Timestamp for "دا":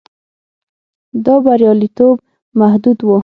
1.25-1.35